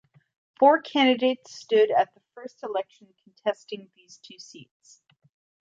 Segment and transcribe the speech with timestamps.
[0.57, 5.03] Four candidates stood at the first election contesting these two seats.